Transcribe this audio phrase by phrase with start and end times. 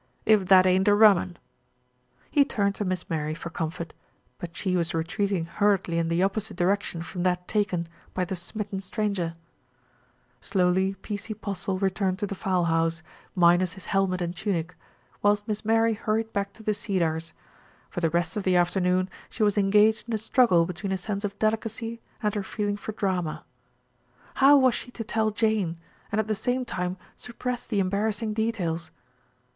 [0.25, 1.37] "If that ain't a rum un."
[2.31, 3.93] He turned to Miss Mary for comfort;
[4.39, 8.81] but she was retreating hurriedly in the opposite direction from that taken by the smitten
[8.81, 9.35] stranger.
[10.41, 11.33] 240 THE RETURN OF ALFRED Slowly P.C.
[11.35, 13.03] Postle returned to the fowl house,
[13.35, 14.73] minus his helmet and tunic,
[15.21, 17.33] whilst Miss Mary hurried back to The Cedars.
[17.91, 21.23] For the rest of the afternoon she was engaged in a struggle between a sense
[21.23, 23.43] of delicacy and her feeling for drama.
[24.33, 25.77] How was she to tell Jane,
[26.11, 28.89] and at the same time suppress the embarrassing details?